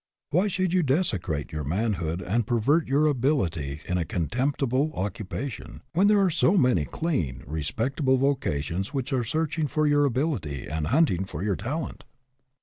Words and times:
Why 0.31 0.47
should 0.47 0.73
you 0.73 0.81
desecrate 0.81 1.51
your 1.51 1.63
manhood 1.63 2.23
and 2.23 2.47
pervert 2.47 2.87
your 2.87 3.05
ability 3.05 3.81
in 3.87 3.99
a 3.99 4.03
contemptible 4.03 4.91
occupation, 4.95 5.83
when 5.93 6.07
there 6.07 6.19
are 6.23 6.31
so 6.31 6.57
many 6.57 6.85
clean, 6.85 7.43
respectable 7.45 8.17
vocations 8.17 8.95
which 8.95 9.13
are 9.13 9.23
searching 9.23 9.67
for 9.67 9.85
your 9.85 10.05
ability 10.05 10.65
and 10.65 10.87
hunting 10.87 11.23
for 11.23 11.43
your 11.43 11.55
talent 11.55 12.03